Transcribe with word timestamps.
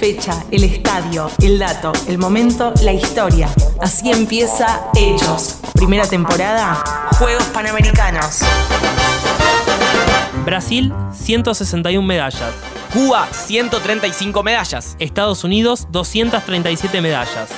fecha, 0.00 0.46
el 0.50 0.64
estadio, 0.64 1.30
el 1.42 1.58
dato, 1.58 1.92
el 2.08 2.16
momento, 2.16 2.72
la 2.82 2.92
historia. 2.92 3.50
Así 3.82 4.10
empieza 4.10 4.86
Hechos. 4.96 5.58
Primera 5.74 6.06
temporada, 6.06 6.82
Juegos 7.18 7.44
Panamericanos. 7.52 8.40
Brasil, 10.46 10.90
161 11.12 12.06
medallas. 12.06 12.54
Cuba, 12.94 13.28
135 13.30 14.42
medallas. 14.42 14.96
Estados 14.98 15.44
Unidos, 15.44 15.86
237 15.90 17.02
medallas. 17.02 17.50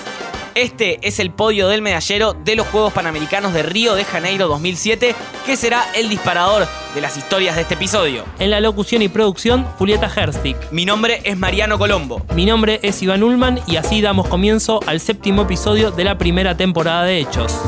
Este 0.55 0.98
es 1.07 1.19
el 1.19 1.30
podio 1.30 1.69
del 1.69 1.80
medallero 1.80 2.34
de 2.34 2.57
los 2.57 2.66
Juegos 2.66 2.93
Panamericanos 2.93 3.55
de 3.55 3.62
Río 3.62 3.95
de 3.95 4.05
Janeiro 4.05 4.48
2007, 4.48 5.14
que 5.46 5.57
será 5.57 5.82
el 5.95 6.11
disparador 6.11 6.69
de 6.95 7.01
las 7.01 7.16
historias 7.16 7.57
de 7.57 7.62
este 7.62 7.75
episodio. 7.75 8.25
En 8.39 8.51
la 8.51 8.61
locución 8.61 9.01
y 9.01 9.09
producción, 9.09 9.65
Julieta 9.79 10.11
Herstig. 10.15 10.57
Mi 10.70 10.84
nombre 10.84 11.23
es 11.25 11.38
Mariano 11.38 11.79
Colombo. 11.79 12.20
Mi 12.34 12.45
nombre 12.45 12.80
es 12.83 13.02
Iván 13.02 13.23
Ullman 13.23 13.61
y 13.66 13.77
así 13.77 14.02
damos 14.02 14.28
comienzo 14.28 14.80
al 14.87 15.01
séptimo 15.01 15.42
episodio 15.42 15.91
de 15.91 16.05
la 16.05 16.19
primera 16.19 16.55
temporada 16.55 17.05
de 17.05 17.20
Hechos. 17.20 17.59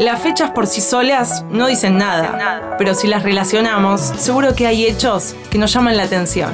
Las 0.00 0.20
fechas 0.20 0.50
por 0.50 0.66
sí 0.66 0.80
solas 0.80 1.44
no 1.48 1.68
dicen 1.68 1.96
nada, 1.96 2.74
pero 2.76 2.92
si 2.96 3.06
las 3.06 3.22
relacionamos, 3.22 4.00
seguro 4.00 4.56
que 4.56 4.66
hay 4.66 4.84
hechos 4.84 5.36
que 5.48 5.58
nos 5.58 5.72
llaman 5.72 5.96
la 5.96 6.02
atención. 6.02 6.50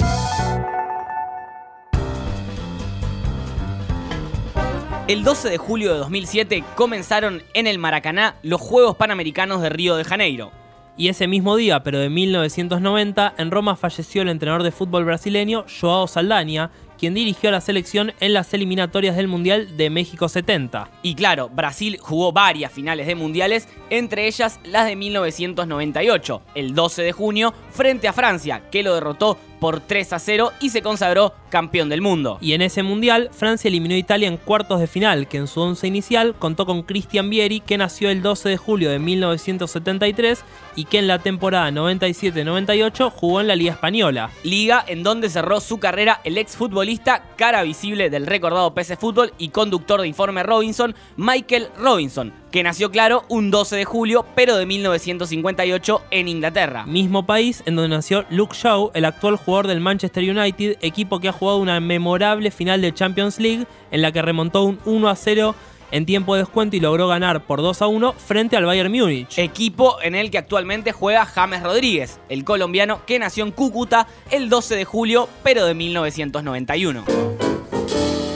El 5.08 5.24
12 5.24 5.48
de 5.48 5.56
julio 5.56 5.94
de 5.94 6.00
2007 6.00 6.64
comenzaron 6.74 7.42
en 7.54 7.66
el 7.66 7.78
Maracaná 7.78 8.36
los 8.42 8.60
Juegos 8.60 8.94
Panamericanos 8.96 9.62
de 9.62 9.70
Río 9.70 9.96
de 9.96 10.04
Janeiro. 10.04 10.52
Y 10.98 11.08
ese 11.08 11.26
mismo 11.26 11.56
día, 11.56 11.82
pero 11.82 11.98
de 11.98 12.10
1990, 12.10 13.32
en 13.38 13.50
Roma 13.50 13.74
falleció 13.74 14.20
el 14.20 14.28
entrenador 14.28 14.64
de 14.64 14.70
fútbol 14.70 15.06
brasileño 15.06 15.64
Joao 15.80 16.08
Saldaña, 16.08 16.72
quien 16.98 17.14
dirigió 17.14 17.48
a 17.48 17.52
la 17.52 17.62
selección 17.62 18.12
en 18.20 18.34
las 18.34 18.52
eliminatorias 18.52 19.16
del 19.16 19.28
Mundial 19.28 19.78
de 19.78 19.88
México 19.88 20.28
70. 20.28 20.90
Y 21.02 21.14
claro, 21.14 21.48
Brasil 21.48 21.96
jugó 21.98 22.32
varias 22.32 22.70
finales 22.70 23.06
de 23.06 23.14
mundiales, 23.14 23.66
entre 23.88 24.26
ellas 24.26 24.60
las 24.64 24.84
de 24.84 24.96
1998, 24.96 26.42
el 26.54 26.74
12 26.74 27.02
de 27.02 27.12
junio, 27.12 27.54
frente 27.70 28.08
a 28.08 28.12
Francia, 28.12 28.68
que 28.70 28.82
lo 28.82 28.92
derrotó 28.92 29.38
por 29.60 29.80
3 29.80 30.12
a 30.12 30.18
0 30.18 30.52
y 30.60 30.70
se 30.70 30.82
consagró 30.82 31.34
campeón 31.48 31.88
del 31.88 32.02
mundo. 32.02 32.38
Y 32.40 32.52
en 32.52 32.62
ese 32.62 32.82
mundial, 32.82 33.30
Francia 33.32 33.68
eliminó 33.68 33.94
a 33.94 33.98
Italia 33.98 34.28
en 34.28 34.36
cuartos 34.36 34.80
de 34.80 34.86
final, 34.86 35.28
que 35.28 35.38
en 35.38 35.46
su 35.46 35.60
once 35.60 35.86
inicial 35.86 36.34
contó 36.38 36.66
con 36.66 36.82
Cristian 36.82 37.30
Vieri, 37.30 37.60
que 37.60 37.78
nació 37.78 38.10
el 38.10 38.22
12 38.22 38.50
de 38.50 38.56
julio 38.56 38.90
de 38.90 38.98
1973 38.98 40.44
y 40.76 40.84
que 40.84 40.98
en 40.98 41.08
la 41.08 41.18
temporada 41.18 41.70
97-98 41.70 43.10
jugó 43.10 43.40
en 43.40 43.48
la 43.48 43.56
Liga 43.56 43.72
Española. 43.72 44.30
Liga 44.44 44.84
en 44.86 45.02
donde 45.02 45.30
cerró 45.30 45.60
su 45.60 45.78
carrera 45.78 46.20
el 46.24 46.38
exfutbolista, 46.38 47.22
cara 47.36 47.62
visible 47.62 48.10
del 48.10 48.26
recordado 48.26 48.74
PC 48.74 48.96
Fútbol 48.96 49.32
y 49.38 49.48
conductor 49.48 50.00
de 50.00 50.08
Informe 50.08 50.42
Robinson, 50.42 50.94
Michael 51.16 51.68
Robinson, 51.78 52.32
que 52.52 52.62
nació 52.62 52.90
claro 52.90 53.24
un 53.28 53.50
12 53.50 53.76
de 53.76 53.84
julio, 53.84 54.24
pero 54.34 54.56
de 54.56 54.66
1958 54.66 56.02
en 56.10 56.28
Inglaterra. 56.28 56.86
Mismo 56.86 57.26
país 57.26 57.62
en 57.66 57.76
donde 57.76 57.96
nació 57.96 58.24
Luke 58.30 58.54
Shaw, 58.56 58.92
el 58.94 59.04
actual 59.04 59.36
jugador 59.36 59.47
del 59.48 59.80
Manchester 59.80 60.22
United, 60.22 60.76
equipo 60.82 61.20
que 61.20 61.28
ha 61.28 61.32
jugado 61.32 61.58
una 61.58 61.80
memorable 61.80 62.50
final 62.50 62.82
de 62.82 62.92
Champions 62.92 63.38
League 63.38 63.66
en 63.90 64.02
la 64.02 64.12
que 64.12 64.20
remontó 64.20 64.64
un 64.64 64.78
1 64.84 65.08
a 65.08 65.16
0 65.16 65.54
en 65.90 66.04
tiempo 66.04 66.34
de 66.34 66.42
descuento 66.42 66.76
y 66.76 66.80
logró 66.80 67.08
ganar 67.08 67.46
por 67.46 67.62
2 67.62 67.80
a 67.80 67.86
1 67.86 68.12
frente 68.12 68.58
al 68.58 68.66
Bayern 68.66 68.92
Múnich. 68.92 69.38
Equipo 69.38 70.02
en 70.02 70.14
el 70.14 70.30
que 70.30 70.36
actualmente 70.36 70.92
juega 70.92 71.24
James 71.24 71.62
Rodríguez, 71.62 72.20
el 72.28 72.44
colombiano 72.44 73.00
que 73.06 73.18
nació 73.18 73.44
en 73.44 73.52
Cúcuta 73.52 74.06
el 74.30 74.50
12 74.50 74.76
de 74.76 74.84
julio, 74.84 75.30
pero 75.42 75.64
de 75.64 75.74
1991. 75.74 77.04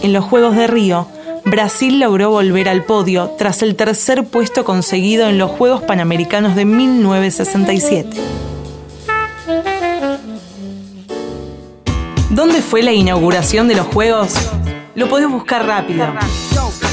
En 0.02 0.12
los 0.14 0.24
Juegos 0.24 0.56
de 0.56 0.66
Río, 0.66 1.06
Brasil 1.44 2.00
logró 2.00 2.30
volver 2.30 2.70
al 2.70 2.84
podio 2.84 3.34
tras 3.36 3.62
el 3.62 3.76
tercer 3.76 4.24
puesto 4.24 4.64
conseguido 4.64 5.28
en 5.28 5.36
los 5.36 5.50
Juegos 5.50 5.82
Panamericanos 5.82 6.56
de 6.56 6.64
1967. 6.64 8.51
¿Dónde 12.32 12.62
fue 12.62 12.82
la 12.82 12.92
inauguración 12.92 13.68
de 13.68 13.74
los 13.74 13.86
Juegos? 13.88 14.32
Lo 14.94 15.06
podés 15.06 15.28
buscar 15.28 15.66
rápido. 15.66 16.06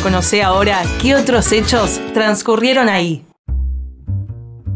Conoce 0.03 0.43
ahora 0.43 0.81
qué 1.01 1.15
otros 1.15 1.53
hechos 1.53 2.01
transcurrieron 2.13 2.89
ahí. 2.89 3.23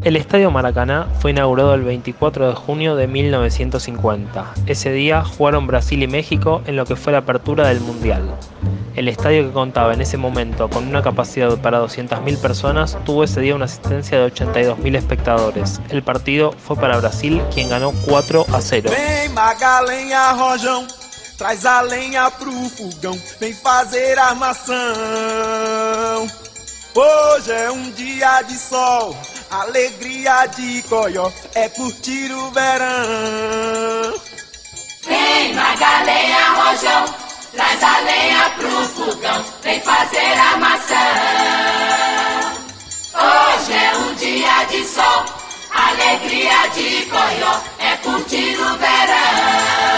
El 0.03 0.17
Estadio 0.17 0.51
Maracaná 0.51 1.07
fue 1.21 1.31
inaugurado 1.31 1.73
el 1.73 1.83
24 1.83 2.49
de 2.49 2.55
junio 2.55 2.97
de 2.97 3.07
1950. 3.07 4.53
Ese 4.65 4.91
día 4.91 5.23
jugaron 5.23 5.65
Brasil 5.65 6.03
y 6.03 6.07
México 6.07 6.61
en 6.65 6.75
lo 6.75 6.85
que 6.85 6.97
fue 6.97 7.13
la 7.13 7.19
apertura 7.19 7.69
del 7.69 7.79
Mundial. 7.79 8.35
El 8.97 9.07
estadio 9.07 9.47
que 9.47 9.53
contaba 9.53 9.93
en 9.93 10.01
ese 10.01 10.17
momento 10.17 10.69
con 10.69 10.89
una 10.89 11.01
capacidad 11.01 11.57
para 11.57 11.79
200.000 11.81 12.37
personas 12.37 12.97
tuvo 13.05 13.23
ese 13.23 13.39
día 13.39 13.55
una 13.55 13.63
asistencia 13.63 14.19
de 14.19 14.29
82.000 14.33 14.97
espectadores. 14.97 15.79
El 15.89 16.03
partido 16.03 16.51
fue 16.51 16.75
para 16.75 16.97
Brasil, 16.97 17.41
quien 17.53 17.69
ganó 17.69 17.93
4 18.05 18.45
a 18.51 18.59
0. 18.59 18.91
Vem 18.91 19.29
Magalenha 19.29 20.33
Rojão, 20.33 20.85
traz 21.37 21.65
a 21.65 21.81
lenha 21.81 22.29
pro 22.29 22.51
fogão, 22.51 23.17
vem 23.39 23.53
fazer 23.53 24.19
armação. 24.19 24.75
Hoje 26.95 27.51
é 27.51 27.71
um 27.71 27.89
dia 27.91 28.43
de 28.43 28.55
sol, 28.55 29.17
alegria 29.61 30.47
de 30.47 30.81
coió, 30.83 31.31
é 31.53 31.69
curtir 31.69 32.31
o 32.31 32.51
verão. 32.51 34.13
Vem 35.05 35.53
Magalenha 35.53 36.49
Rojão, 36.55 37.05
traz 37.51 37.83
a 37.83 37.99
lenha 37.99 38.49
pro 38.57 38.87
fogão, 38.89 39.45
vem 39.61 39.79
fazer 39.81 40.33
armação. 40.51 40.97
Hoje 43.13 43.73
é 43.73 43.97
um 43.97 44.15
dia 44.15 44.63
de 44.71 44.85
sol, 44.87 45.25
alegria 45.71 46.67
de 46.73 47.05
coió, 47.05 47.61
é 47.79 47.95
curtir 47.97 48.57
o 48.59 48.77
verão. 48.77 49.92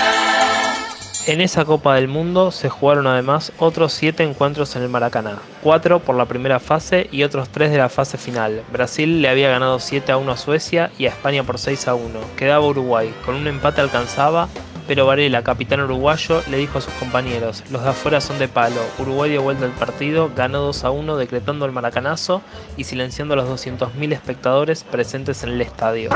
En 1.28 1.42
esa 1.42 1.66
Copa 1.66 1.96
del 1.96 2.08
Mundo 2.08 2.52
se 2.52 2.70
jugaron 2.70 3.08
además 3.08 3.52
otros 3.58 3.94
7 3.94 4.22
encuentros 4.22 4.76
en 4.76 4.84
el 4.84 4.90
Maracaná, 4.90 5.40
4 5.64 6.00
por 6.02 6.16
la 6.16 6.28
primera 6.28 6.60
fase 6.60 7.10
y 7.12 7.24
otros 7.24 7.50
3 7.50 7.72
de 7.72 7.80
la 7.80 7.90
fase 7.90 8.20
final. 8.20 8.62
Brasil 8.72 9.24
le 9.24 9.30
había 9.30 9.50
ganado 9.50 9.80
7 9.80 10.12
a 10.12 10.18
1 10.18 10.32
a 10.32 10.38
Suecia 10.38 10.92
y 11.00 11.08
a 11.08 11.10
España 11.10 11.44
por 11.44 11.58
6 11.58 11.88
a 11.88 11.96
1. 11.96 12.20
Quedaba 12.38 12.68
Uruguay, 12.68 13.12
con 13.26 13.34
un 13.34 13.48
empate 13.48 13.82
alcanzaba, 13.82 14.50
pero 14.88 15.08
Varela, 15.08 15.42
capitán 15.42 15.82
uruguayo, 15.82 16.44
le 16.52 16.58
dijo 16.58 16.78
a 16.78 16.82
sus 16.82 16.94
compañeros, 16.94 17.64
los 17.72 17.82
de 17.82 17.90
afuera 17.90 18.22
son 18.22 18.38
de 18.38 18.48
palo, 18.48 18.82
Uruguay 19.00 19.32
dio 19.32 19.42
vuelta 19.42 19.66
al 19.66 19.72
partido, 19.72 20.30
ganó 20.36 20.60
2 20.60 20.84
a 20.84 20.92
1 20.92 21.18
decretando 21.18 21.66
el 21.66 21.72
maracanazo 21.72 22.44
y 22.78 22.84
silenciando 22.84 23.34
a 23.34 23.38
los 23.38 23.50
200.000 23.50 24.14
espectadores 24.14 24.84
presentes 24.84 25.42
en 25.42 25.50
el 25.50 25.62
estadio. 25.62 26.12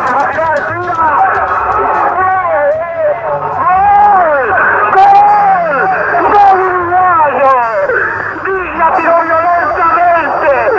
Villa 8.43 8.93
tiró 8.95 9.15
violentamente 9.23 10.71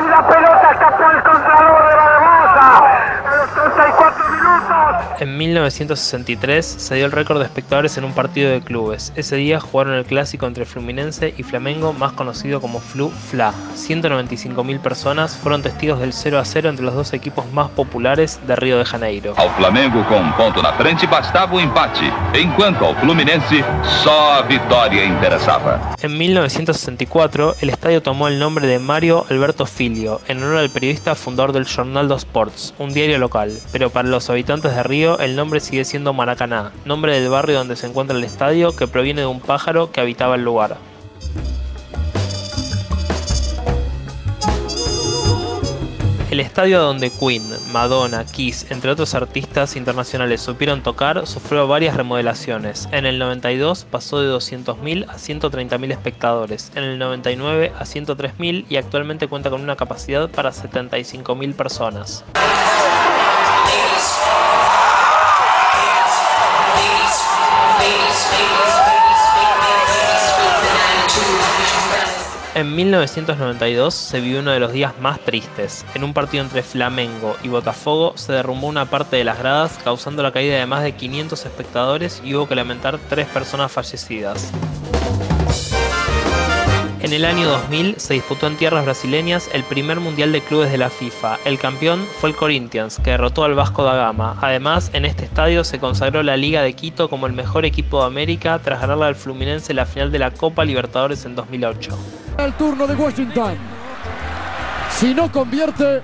y 0.00 0.08
la 0.08 0.26
pelota 0.26 0.70
escapó 0.72 1.04
al 1.04 1.22
contralor 1.22 1.88
de 1.88 1.96
la 1.96 2.04
hermosa 2.14 2.66
a 3.24 3.36
los 3.36 3.50
34 3.50 4.28
minutos. 4.28 5.11
En 5.22 5.38
1963 5.38 6.66
se 6.66 6.96
dio 6.96 7.06
el 7.06 7.12
récord 7.12 7.38
de 7.38 7.44
espectadores 7.44 7.96
en 7.96 8.02
un 8.02 8.12
partido 8.12 8.50
de 8.50 8.60
clubes. 8.60 9.12
Ese 9.14 9.36
día 9.36 9.60
jugaron 9.60 9.94
el 9.94 10.04
clásico 10.04 10.48
entre 10.48 10.64
Fluminense 10.64 11.32
y 11.38 11.44
Flamengo, 11.44 11.92
más 11.92 12.10
conocido 12.10 12.60
como 12.60 12.80
Flu-Fla. 12.80 13.54
195.000 13.76 14.80
personas 14.80 15.36
fueron 15.36 15.62
testigos 15.62 16.00
del 16.00 16.12
0 16.12 16.40
a 16.40 16.44
0 16.44 16.70
entre 16.70 16.84
los 16.84 16.94
dos 16.96 17.12
equipos 17.12 17.44
más 17.52 17.70
populares 17.70 18.40
de 18.48 18.56
Río 18.56 18.78
de 18.78 18.84
Janeiro. 18.84 19.34
Ao 19.36 19.48
Flamengo 19.50 20.02
com 20.08 20.16
um 20.16 20.32
ponto 20.32 20.60
na 20.60 20.72
frente 20.72 21.06
bastava 21.06 21.54
o 21.54 21.60
empate, 21.60 22.12
enquanto 22.34 22.84
ao 22.84 22.96
Fluminense 22.96 23.62
só 24.02 24.40
a 24.40 24.42
vitória 24.42 25.04
interessava. 25.04 25.94
En 26.02 26.18
1964, 26.18 27.54
el 27.60 27.68
estadio 27.70 28.02
tomó 28.02 28.26
el 28.26 28.40
nombre 28.40 28.66
de 28.66 28.80
Mario 28.80 29.24
Alberto 29.30 29.66
Filio, 29.66 30.20
en 30.26 30.42
honor 30.42 30.56
al 30.56 30.70
periodista 30.70 31.14
fundador 31.14 31.52
del 31.52 31.68
Jornal 31.68 32.08
dos 32.08 32.22
Sports, 32.22 32.74
un 32.80 32.92
diario 32.92 33.18
local. 33.18 33.56
Pero 33.70 33.90
para 33.90 34.08
los 34.08 34.28
habitantes 34.28 34.74
de 34.74 34.82
Río, 34.82 35.11
el 35.18 35.36
nombre 35.36 35.60
sigue 35.60 35.84
siendo 35.84 36.12
Maracaná, 36.12 36.72
nombre 36.84 37.18
del 37.18 37.28
barrio 37.28 37.58
donde 37.58 37.76
se 37.76 37.86
encuentra 37.86 38.16
el 38.16 38.24
estadio 38.24 38.74
que 38.74 38.86
proviene 38.86 39.22
de 39.22 39.26
un 39.26 39.40
pájaro 39.40 39.90
que 39.90 40.00
habitaba 40.00 40.36
el 40.36 40.44
lugar. 40.44 40.76
El 46.32 46.40
estadio 46.40 46.80
donde 46.80 47.10
Queen, 47.10 47.44
Madonna, 47.72 48.24
Kiss, 48.24 48.70
entre 48.70 48.90
otros 48.90 49.14
artistas 49.14 49.76
internacionales 49.76 50.40
supieron 50.40 50.82
tocar, 50.82 51.26
sufrió 51.26 51.68
varias 51.68 51.94
remodelaciones. 51.94 52.88
En 52.90 53.04
el 53.04 53.18
92 53.18 53.84
pasó 53.90 54.18
de 54.18 54.34
200.000 54.34 55.10
a 55.10 55.18
130.000 55.18 55.92
espectadores, 55.92 56.72
en 56.74 56.84
el 56.84 56.98
99 56.98 57.72
a 57.78 57.84
103.000 57.84 58.64
y 58.66 58.76
actualmente 58.76 59.28
cuenta 59.28 59.50
con 59.50 59.60
una 59.60 59.76
capacidad 59.76 60.30
para 60.30 60.52
75.000 60.52 61.54
personas. 61.54 62.24
En 72.62 72.76
1992 72.76 73.92
se 73.92 74.20
vivió 74.20 74.38
uno 74.38 74.52
de 74.52 74.60
los 74.60 74.70
días 74.70 74.96
más 75.00 75.18
tristes. 75.18 75.84
En 75.96 76.04
un 76.04 76.14
partido 76.14 76.44
entre 76.44 76.62
Flamengo 76.62 77.36
y 77.42 77.48
Botafogo 77.48 78.16
se 78.16 78.34
derrumbó 78.34 78.68
una 78.68 78.84
parte 78.84 79.16
de 79.16 79.24
las 79.24 79.40
gradas 79.40 79.80
causando 79.82 80.22
la 80.22 80.30
caída 80.30 80.58
de 80.58 80.66
más 80.66 80.84
de 80.84 80.92
500 80.92 81.44
espectadores 81.44 82.22
y 82.24 82.36
hubo 82.36 82.46
que 82.46 82.54
lamentar 82.54 83.00
tres 83.08 83.26
personas 83.26 83.72
fallecidas. 83.72 84.52
En 87.02 87.12
el 87.12 87.24
año 87.24 87.48
2000 87.48 87.96
se 87.98 88.14
disputó 88.14 88.46
en 88.46 88.56
tierras 88.56 88.84
brasileñas 88.84 89.50
el 89.52 89.64
primer 89.64 89.98
mundial 89.98 90.30
de 90.30 90.40
clubes 90.40 90.70
de 90.70 90.78
la 90.78 90.88
FIFA. 90.88 91.36
El 91.44 91.58
campeón 91.58 92.06
fue 92.20 92.30
el 92.30 92.36
Corinthians, 92.36 93.00
que 93.02 93.10
derrotó 93.10 93.42
al 93.42 93.56
Vasco 93.56 93.82
da 93.82 93.96
Gama. 93.96 94.36
Además, 94.40 94.88
en 94.92 95.04
este 95.04 95.24
estadio 95.24 95.64
se 95.64 95.80
consagró 95.80 96.22
la 96.22 96.36
Liga 96.36 96.62
de 96.62 96.74
Quito 96.74 97.10
como 97.10 97.26
el 97.26 97.32
mejor 97.32 97.64
equipo 97.64 97.98
de 97.98 98.06
América 98.06 98.60
tras 98.62 98.80
ganarle 98.80 99.06
al 99.06 99.16
Fluminense 99.16 99.74
la 99.74 99.84
final 99.84 100.12
de 100.12 100.20
la 100.20 100.30
Copa 100.30 100.64
Libertadores 100.64 101.24
en 101.24 101.34
2008. 101.34 101.98
El 102.38 102.52
turno 102.52 102.86
de 102.86 102.94
Washington. 102.94 103.56
Si 104.96 105.12
no 105.12 105.30
convierte, 105.32 106.02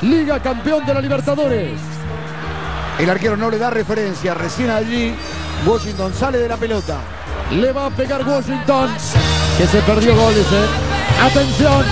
Liga 0.00 0.40
campeón 0.40 0.86
de 0.86 0.94
la 0.94 1.02
Libertadores. 1.02 1.78
El 2.98 3.10
arquero 3.10 3.36
no 3.36 3.50
le 3.50 3.58
da 3.58 3.68
referencia. 3.68 4.32
Recién 4.32 4.70
allí, 4.70 5.12
Washington 5.66 6.14
sale 6.14 6.38
de 6.38 6.48
la 6.48 6.56
pelota. 6.56 6.96
Le 7.52 7.72
va 7.72 7.86
a 7.86 7.90
pegar 7.90 8.26
Washington. 8.26 8.88
Que 9.60 9.66
se 9.66 9.82
perdió 9.82 10.16
goles, 10.16 10.46
eh. 10.54 10.66
Atención. 11.22 11.84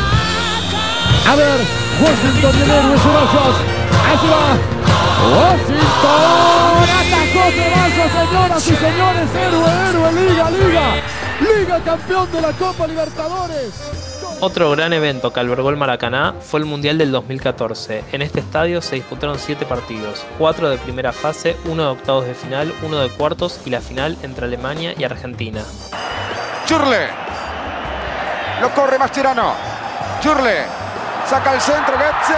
A 1.29 1.37
ver, 1.37 1.61
Washington 2.01 2.59
y 2.59 2.63
el 2.63 2.71
héroe 2.71 2.99
Ceballos. 2.99 3.57
Allí 4.09 4.29
va. 4.31 4.57
Washington. 5.37 6.89
Atacó 6.97 7.51
Ceballos, 7.53 8.11
señoras 8.11 8.67
y 8.67 8.75
señores. 8.75 9.29
Héroe, 9.35 9.71
héroe, 9.91 10.13
liga, 10.13 10.51
liga. 10.51 10.95
Liga 11.41 11.81
campeón 11.85 12.33
de 12.33 12.41
la 12.41 12.53
Copa 12.53 12.87
Libertadores. 12.87 13.75
Otro 14.41 14.71
gran 14.71 14.95
evento 14.95 15.31
que 15.31 15.41
albergó 15.41 15.69
el 15.69 15.77
Maracaná 15.77 16.37
fue 16.41 16.61
el 16.61 16.65
Mundial 16.65 16.97
del 16.97 17.13
2014. 17.13 18.03
En 18.13 18.23
este 18.23 18.41
estadio 18.41 18.81
se 18.81 18.95
disputaron 18.95 19.39
7 19.39 19.67
partidos, 19.67 20.25
4 20.39 20.71
de 20.71 20.79
primera 20.79 21.13
fase, 21.13 21.55
1 21.67 21.83
de 21.83 21.89
octavos 21.91 22.25
de 22.25 22.35
final, 22.35 22.73
1 22.83 22.99
de 22.99 23.11
cuartos 23.11 23.61
y 23.67 23.69
la 23.69 23.83
final 23.83 24.17
entre 24.23 24.47
Alemania 24.47 24.95
y 24.97 25.05
Argentina. 25.05 25.63
Churle. 26.65 27.28
Lo 28.61 28.75
corre 28.75 28.99
Mascherano. 28.99 29.55
Churle. 30.21 30.65
Saca 31.27 31.55
el 31.55 31.61
centro. 31.61 31.95
Goetze. 31.95 32.35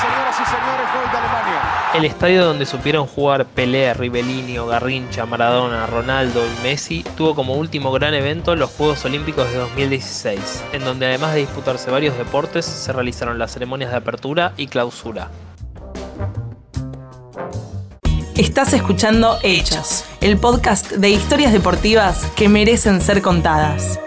Señoras 0.00 0.34
y 0.34 0.44
señores, 0.44 0.86
gol 0.94 1.10
de 1.12 1.18
Alemania. 1.18 1.62
El 1.94 2.04
estadio 2.04 2.44
donde 2.44 2.66
supieron 2.66 3.06
jugar 3.06 3.46
Pelé, 3.46 3.94
Rivellini, 3.94 4.56
Garrincha, 4.56 5.26
Maradona, 5.26 5.86
Ronaldo 5.86 6.42
y 6.44 6.62
Messi 6.62 7.04
tuvo 7.16 7.34
como 7.34 7.54
último 7.54 7.92
gran 7.92 8.14
evento 8.14 8.54
los 8.56 8.70
Juegos 8.70 9.04
Olímpicos 9.04 9.48
de 9.50 9.58
2016, 9.58 10.64
en 10.72 10.84
donde 10.84 11.06
además 11.06 11.34
de 11.34 11.40
disputarse 11.40 11.90
varios 11.90 12.16
deportes, 12.18 12.64
se 12.64 12.92
realizaron 12.92 13.38
las 13.38 13.52
ceremonias 13.52 13.90
de 13.90 13.96
apertura 13.96 14.52
y 14.56 14.66
clausura. 14.66 15.28
Estás 18.36 18.72
escuchando 18.72 19.38
Hechos, 19.42 20.04
el 20.20 20.38
podcast 20.38 20.92
de 20.92 21.10
historias 21.10 21.52
deportivas 21.52 22.24
que 22.36 22.48
merecen 22.48 23.00
ser 23.00 23.20
contadas. 23.22 23.98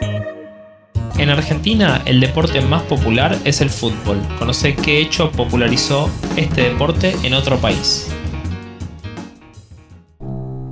En 1.21 1.29
Argentina, 1.29 2.01
el 2.06 2.19
deporte 2.19 2.62
más 2.62 2.81
popular 2.83 3.38
es 3.45 3.62
el 3.62 3.69
fútbol. 3.69 4.18
Conoce 4.39 4.75
qué 4.75 5.00
hecho 5.00 5.31
popularizó 5.31 6.09
este 6.35 6.63
deporte 6.63 7.15
en 7.21 7.35
otro 7.35 7.57
país. 7.57 8.12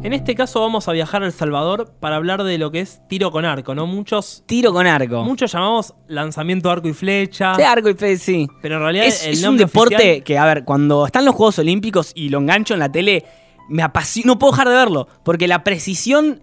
En 0.02 0.14
este 0.14 0.34
caso 0.34 0.60
vamos 0.62 0.88
a 0.88 0.92
viajar 0.94 1.22
a 1.22 1.28
El 1.28 1.34
Salvador 1.34 1.94
para 2.00 2.16
hablar 2.16 2.44
de 2.44 2.58
lo 2.58 2.72
que 2.72 2.80
es 2.80 3.00
tiro 3.08 3.30
con 3.30 3.46
arco, 3.46 3.76
¿no? 3.76 3.86
Muchos, 3.86 4.44
Tiro 4.48 4.74
con 4.74 4.88
arco. 4.88 5.24
muchos 5.24 5.52
llamamos 5.52 5.94
lanzamiento 6.08 6.72
arco 6.72 6.88
y 6.88 6.94
flecha. 6.94 7.54
Sí, 7.56 7.62
arco 7.62 7.90
y 7.90 7.94
fe, 7.94 8.18
sí. 8.18 8.48
Pero 8.62 8.78
en 8.78 8.82
realidad 8.82 9.06
Es, 9.06 9.26
el 9.28 9.34
es 9.34 9.44
un 9.44 9.56
deporte 9.58 9.96
oficial- 9.98 10.24
que, 10.24 10.38
a 10.40 10.46
ver, 10.46 10.64
cuando 10.66 11.06
están 11.06 11.26
los 11.26 11.36
Juegos 11.36 11.60
Olímpicos 11.60 12.12
y 12.16 12.30
lo 12.30 12.40
engancho 12.40 12.74
en 12.74 12.80
la 12.80 12.92
tele, 12.92 13.24
me 13.70 13.84
apasiona. 13.84 14.26
No 14.28 14.40
puedo 14.40 14.52
dejar 14.54 14.70
de 14.70 14.76
verlo. 14.76 15.08
Porque 15.24 15.48
la 15.48 15.64
precisión. 15.64 16.42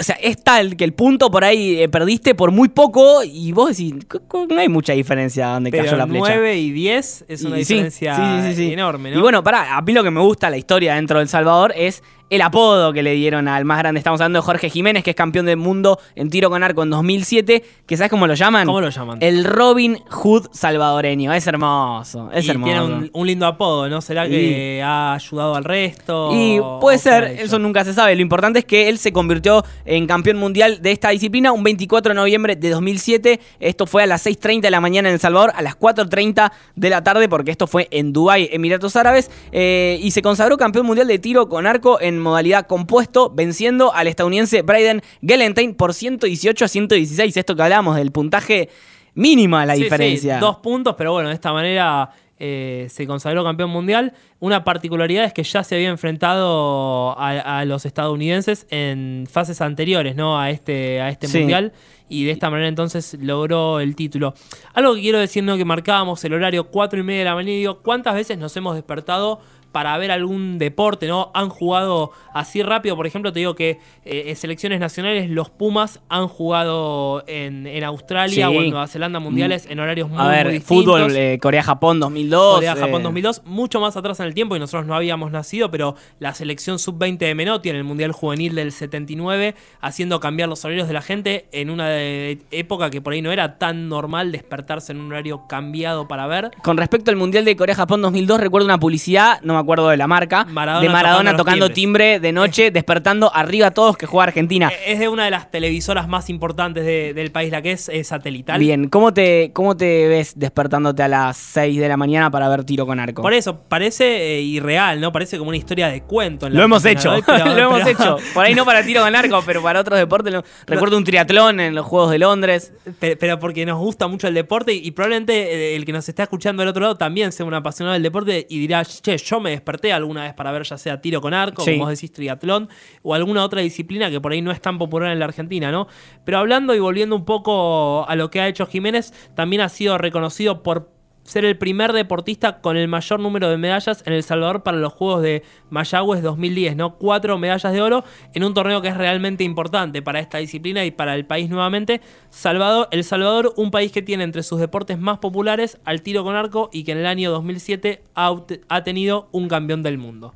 O 0.00 0.02
sea, 0.02 0.16
es 0.20 0.42
tal 0.42 0.76
que 0.76 0.84
el 0.84 0.92
punto 0.92 1.30
por 1.30 1.44
ahí 1.44 1.80
eh, 1.80 1.88
perdiste 1.88 2.34
por 2.34 2.50
muy 2.50 2.68
poco 2.68 3.22
y 3.24 3.52
vos 3.52 3.70
decís, 3.76 3.94
"Co- 4.08 4.20
co- 4.26 4.46
no 4.48 4.58
hay 4.60 4.68
mucha 4.68 4.92
diferencia 4.94 5.46
donde 5.48 5.70
cayó 5.70 5.96
la 5.96 6.06
flecha. 6.06 6.24
9 6.34 6.56
y 6.58 6.70
10 6.72 7.24
es 7.28 7.44
una 7.44 7.56
Y 7.56 7.60
diferencia 7.60 8.16
sí, 8.16 8.22
sí, 8.42 8.48
sí, 8.56 8.66
sí. 8.66 8.72
enorme, 8.72 9.10
¿no? 9.12 9.18
Y 9.18 9.20
bueno, 9.22 9.42
pará, 9.44 9.76
a 9.76 9.82
mí 9.82 9.92
lo 9.92 10.02
que 10.02 10.10
me 10.10 10.20
gusta 10.20 10.50
la 10.50 10.56
historia 10.56 10.94
dentro 10.96 11.18
del 11.20 11.28
Salvador 11.28 11.72
es 11.76 12.02
el 12.28 12.42
apodo 12.42 12.92
que 12.92 13.02
le 13.02 13.12
dieron 13.12 13.46
al 13.46 13.64
más 13.64 13.78
grande. 13.78 13.98
Estamos 13.98 14.20
hablando 14.20 14.40
de 14.40 14.42
Jorge 14.44 14.68
Jiménez, 14.68 15.04
que 15.04 15.10
es 15.10 15.16
campeón 15.16 15.46
del 15.46 15.56
mundo 15.58 16.00
en 16.16 16.28
tiro 16.28 16.50
con 16.50 16.62
arco 16.62 16.82
en 16.82 16.90
2007. 16.90 17.62
que 17.86 17.96
¿Sabes 17.96 18.10
cómo 18.10 18.26
lo 18.26 18.34
llaman? 18.34 18.66
¿Cómo 18.66 18.80
lo 18.80 18.88
llaman? 18.90 19.18
El 19.20 19.44
Robin 19.44 19.98
Hood 20.10 20.48
salvadoreño. 20.52 21.32
Es 21.32 21.46
hermoso, 21.46 22.30
es 22.32 22.46
y 22.46 22.50
hermoso. 22.50 22.72
tiene 22.72 22.84
un, 22.84 23.10
un 23.12 23.26
lindo 23.26 23.46
apodo, 23.46 23.88
¿no? 23.88 24.00
¿Será 24.00 24.28
que 24.28 24.82
ha 24.84 25.14
ayudado 25.14 25.54
al 25.54 25.64
resto? 25.64 26.30
Y 26.32 26.60
puede 26.80 26.98
ser, 26.98 27.24
eso 27.24 27.58
nunca 27.58 27.84
se 27.84 27.92
sabe. 27.92 28.16
Lo 28.16 28.22
importante 28.22 28.58
es 28.60 28.64
que 28.64 28.88
él 28.88 28.98
se 28.98 29.12
convirtió 29.12 29.64
en 29.84 30.06
campeón 30.08 30.38
mundial 30.38 30.82
de 30.82 30.90
esta 30.92 31.10
disciplina 31.10 31.52
un 31.52 31.62
24 31.62 32.10
de 32.10 32.14
noviembre 32.16 32.56
de 32.56 32.70
2007. 32.70 33.40
Esto 33.60 33.86
fue 33.86 34.02
a 34.02 34.06
las 34.06 34.26
6.30 34.26 34.62
de 34.62 34.70
la 34.70 34.80
mañana 34.80 35.08
en 35.08 35.14
El 35.14 35.20
Salvador, 35.20 35.52
a 35.54 35.62
las 35.62 35.78
4.30 35.78 36.50
de 36.74 36.90
la 36.90 37.04
tarde, 37.04 37.28
porque 37.28 37.52
esto 37.52 37.66
fue 37.68 37.86
en 37.92 38.12
Dubái, 38.12 38.48
Emiratos 38.52 38.96
Árabes. 38.96 39.30
eh, 39.52 39.98
y 40.02 40.10
se 40.10 40.22
consagró 40.22 40.56
campeón 40.56 40.86
mundial 40.86 41.06
de 41.06 41.18
tiro 41.18 41.48
con 41.48 41.66
arco 41.66 42.00
en 42.00 42.15
modalidad 42.20 42.66
compuesto, 42.66 43.30
venciendo 43.34 43.92
al 43.94 44.06
estadounidense 44.08 44.62
Bryden 44.62 45.02
Gelentine 45.22 45.74
por 45.74 45.94
118 45.94 46.64
a 46.64 46.68
116. 46.68 47.36
Esto 47.36 47.54
que 47.56 47.62
hablábamos 47.62 47.96
del 47.96 48.10
puntaje 48.12 48.68
mínima 49.14 49.64
la 49.66 49.74
Sí, 49.74 49.78
sí, 49.78 49.84
diferencia. 49.84 50.38
dos 50.38 50.56
puntos, 50.58 50.94
pero 50.96 51.12
bueno, 51.12 51.28
de 51.30 51.34
esta 51.34 51.52
manera 51.52 52.10
eh, 52.38 52.86
se 52.90 53.06
consagró 53.06 53.42
campeón 53.44 53.70
mundial. 53.70 54.12
Una 54.40 54.62
particularidad 54.62 55.24
es 55.24 55.32
que 55.32 55.42
ya 55.42 55.64
se 55.64 55.74
había 55.74 55.88
enfrentado 55.88 57.18
a, 57.18 57.60
a 57.60 57.64
los 57.64 57.86
estadounidenses 57.86 58.66
en 58.70 59.26
fases 59.30 59.60
anteriores, 59.62 60.16
¿no? 60.16 60.38
A 60.38 60.50
este, 60.50 61.00
a 61.00 61.08
este 61.08 61.28
Sí. 61.28 61.38
mundial. 61.38 61.72
Y 62.08 62.24
de 62.24 62.30
esta 62.32 62.50
manera 62.50 62.68
entonces 62.68 63.16
logró 63.20 63.80
el 63.80 63.96
título. 63.96 64.34
Algo 64.74 64.94
que 64.94 65.00
quiero 65.00 65.18
decir, 65.18 65.42
¿no? 65.44 65.56
Que 65.56 65.64
marcábamos 65.64 66.22
el 66.24 66.34
horario 66.34 66.64
4 66.68 67.00
y 67.00 67.02
media 67.02 67.20
de 67.20 67.24
la 67.24 67.34
mañana 67.34 67.52
y 67.52 67.58
digo, 67.58 67.78
¿cuántas 67.82 68.14
veces 68.14 68.36
nos 68.38 68.54
hemos 68.56 68.74
despertado 68.76 69.40
para 69.76 69.98
ver 69.98 70.10
algún 70.10 70.56
deporte, 70.56 71.06
¿no? 71.06 71.30
Han 71.34 71.50
jugado 71.50 72.10
así 72.32 72.62
rápido, 72.62 72.96
por 72.96 73.06
ejemplo, 73.06 73.30
te 73.30 73.40
digo 73.40 73.54
que 73.54 73.78
eh, 74.06 74.24
en 74.28 74.34
selecciones 74.36 74.80
nacionales 74.80 75.28
los 75.28 75.50
Pumas 75.50 76.00
han 76.08 76.28
jugado 76.28 77.22
en, 77.26 77.66
en 77.66 77.84
Australia 77.84 78.48
Sí. 78.48 78.56
o 78.56 78.62
en 78.62 78.70
Nueva 78.70 78.86
Zelanda 78.86 79.20
mundiales 79.20 79.66
en 79.68 79.78
horarios 79.78 80.08
muy, 80.08 80.18
a 80.18 80.28
ver, 80.28 80.46
muy 80.46 80.54
distintos. 80.54 80.84
fútbol, 80.86 81.14
eh, 81.14 81.38
Corea-Japón 81.42 82.00
2002. 82.00 82.54
Corea-Japón 82.54 83.00
eh, 83.02 83.04
2002, 83.04 83.42
mucho 83.44 83.78
más 83.78 83.98
atrás 83.98 84.18
en 84.20 84.26
el 84.28 84.32
tiempo 84.34 84.56
y 84.56 84.60
nosotros 84.60 84.86
no 84.86 84.94
habíamos 84.94 85.30
nacido, 85.30 85.70
pero 85.70 85.94
la 86.20 86.32
selección 86.32 86.78
sub-20 86.78 87.18
de 87.18 87.34
Menotti 87.34 87.68
en 87.68 87.76
el 87.76 87.84
Mundial 87.84 88.12
Juvenil 88.12 88.54
del 88.54 88.72
79, 88.72 89.54
haciendo 89.82 90.20
cambiar 90.20 90.48
los 90.48 90.64
horarios 90.64 90.88
de 90.88 90.94
la 90.94 91.02
gente 91.02 91.48
en 91.52 91.68
una 91.68 91.86
de- 91.90 92.38
época 92.50 92.88
que 92.88 93.02
por 93.02 93.12
ahí 93.12 93.20
no 93.20 93.30
era 93.30 93.58
tan 93.58 93.90
normal 93.90 94.32
despertarse 94.32 94.92
en 94.92 95.00
un 95.00 95.08
horario 95.12 95.46
cambiado 95.46 96.08
para 96.08 96.26
ver. 96.26 96.50
Con 96.62 96.78
respecto 96.78 97.10
al 97.10 97.18
Mundial 97.18 97.44
de 97.44 97.56
Corea-Japón 97.56 98.00
2002, 98.00 98.40
recuerdo 98.40 98.64
una 98.64 98.78
publicidad, 98.78 99.38
no 99.42 99.52
me 99.52 99.58
acuerdo 99.60 99.65
de 99.66 99.96
la 99.96 100.06
marca, 100.06 100.44
Maradona 100.44 100.82
de 100.82 100.88
Maradona 100.88 101.36
tocando 101.36 101.68
timbre 101.70 102.20
de 102.20 102.32
noche, 102.32 102.70
despertando 102.72 103.30
arriba 103.34 103.66
a 103.68 103.70
todos 103.72 103.96
que 103.96 104.06
juega 104.06 104.24
Argentina. 104.28 104.70
Eh, 104.72 104.92
Es 104.92 104.98
de 105.00 105.08
una 105.08 105.24
de 105.24 105.30
las 105.30 105.50
televisoras 105.50 106.08
más 106.08 106.30
importantes 106.30 106.84
de- 106.84 107.12
del 107.14 107.30
país, 107.32 107.50
la 107.50 107.60
que 107.62 107.72
es, 107.72 107.88
eh, 107.88 108.02
satelital. 108.04 108.58
Bien, 108.60 108.88
¿cómo 108.88 109.12
te, 109.12 109.50
¿cómo 109.52 109.76
te 109.76 110.06
ves 110.08 110.38
despertándote 110.38 111.02
a 111.02 111.08
las 111.08 111.36
6 111.36 111.78
de 111.80 111.88
la 111.88 111.96
mañana 111.96 112.30
para 112.30 112.48
ver 112.48 112.64
tiro 112.64 112.86
con 112.86 113.00
arco? 113.00 113.22
Por 113.22 113.34
eso, 113.34 113.60
parece 113.68 114.36
eh, 114.36 114.40
irreal, 114.40 115.00
¿no? 115.00 115.12
Parece 115.12 115.36
como 115.38 115.48
una 115.48 115.56
historia 115.58 115.88
de 115.88 116.02
cuento. 116.02 116.46
en 116.46 116.54
la 116.54 116.58
Lo 116.60 116.64
hemos 116.64 116.84
hecho, 116.84 117.10
lo 117.26 117.58
hemos 117.58 117.80
pero- 117.82 117.90
hecho. 117.90 118.16
Por 118.32 118.44
ahí 118.44 118.54
no 118.54 118.64
para 118.64 118.82
tiro 118.84 119.02
con 119.02 119.14
arco, 119.16 119.42
pero 119.44 119.62
para 119.62 119.80
otros 119.80 119.98
deportes. 119.98 120.32
lo- 120.32 120.44
Recuerdo 120.66 120.96
un 120.96 121.04
triatlón 121.04 121.60
en 121.60 121.74
los 121.74 121.84
Juegos 121.86 122.10
de 122.10 122.18
Londres. 122.18 122.72
Pe- 122.98 123.16
Pero 123.16 123.38
porque 123.38 123.66
nos 123.66 123.78
gusta 123.78 124.06
mucho 124.06 124.28
el 124.28 124.34
deporte 124.34 124.72
y 124.74 124.90
probablemente 124.92 125.72
eh, 125.72 125.76
el 125.76 125.84
que 125.84 125.92
nos 125.92 126.08
está 126.08 126.22
escuchando 126.24 126.60
del 126.62 126.68
otro 126.68 126.82
lado 126.82 126.96
también 126.96 127.32
sea 127.32 127.46
un 127.46 127.54
apasionado 127.54 127.94
del 127.94 128.02
deporte 128.02 128.46
y 128.48 128.58
dirá, 128.58 128.84
che, 128.84 129.16
yo 129.16 129.40
me 129.40 129.50
desperté 129.56 129.92
alguna 129.92 130.22
vez 130.24 130.34
para 130.34 130.52
ver 130.52 130.62
ya 130.62 130.78
sea 130.78 131.00
tiro 131.00 131.20
con 131.20 131.34
arco, 131.34 131.62
Sí. 131.62 131.72
como 131.72 131.84
vos 131.84 131.90
decís, 131.90 132.12
triatlón, 132.12 132.68
o 133.02 133.14
alguna 133.14 133.44
otra 133.44 133.60
disciplina 133.60 134.10
que 134.10 134.20
por 134.20 134.32
ahí 134.32 134.42
no 134.42 134.50
es 134.52 134.60
tan 134.60 134.78
popular 134.78 135.10
en 135.12 135.18
la 135.18 135.24
Argentina, 135.26 135.70
¿no? 135.72 135.88
Pero 136.24 136.38
hablando 136.38 136.74
y 136.74 136.78
volviendo 136.78 137.16
un 137.16 137.24
poco 137.24 138.06
a 138.08 138.14
lo 138.16 138.30
que 138.30 138.40
ha 138.40 138.48
hecho 138.48 138.66
Jiménez, 138.66 139.12
también 139.34 139.62
ha 139.62 139.68
sido 139.68 139.98
reconocido 139.98 140.62
por 140.62 140.95
ser 141.26 141.44
el 141.44 141.58
primer 141.58 141.92
deportista 141.92 142.60
con 142.60 142.76
el 142.76 142.88
mayor 142.88 143.20
número 143.20 143.50
de 143.50 143.58
medallas 143.58 144.02
en 144.06 144.12
El 144.12 144.22
Salvador 144.22 144.62
para 144.62 144.78
los 144.78 144.92
Juegos 144.92 145.22
de 145.22 145.42
Mayagüez 145.70 146.22
2010, 146.22 146.76
¿no? 146.76 146.96
Cuatro 146.96 147.36
medallas 147.36 147.72
de 147.72 147.82
oro 147.82 148.04
en 148.32 148.44
un 148.44 148.54
torneo 148.54 148.80
que 148.80 148.88
es 148.88 148.96
realmente 148.96 149.44
importante 149.44 150.02
para 150.02 150.20
esta 150.20 150.38
disciplina 150.38 150.84
y 150.84 150.90
para 150.92 151.14
el 151.14 151.26
país 151.26 151.50
nuevamente. 151.50 152.00
Salvador, 152.30 152.88
El 152.92 153.04
Salvador, 153.04 153.52
un 153.56 153.70
país 153.70 153.92
que 153.92 154.02
tiene 154.02 154.24
entre 154.24 154.42
sus 154.42 154.60
deportes 154.60 154.98
más 154.98 155.18
populares 155.18 155.78
al 155.84 156.02
tiro 156.02 156.22
con 156.24 156.36
arco 156.36 156.70
y 156.72 156.84
que 156.84 156.92
en 156.92 156.98
el 156.98 157.06
año 157.06 157.30
2007 157.30 158.04
ha, 158.14 158.84
tenido 158.84 159.28
un 159.32 159.48
campeón 159.48 159.82
del 159.82 159.98
mundo. 159.98 160.32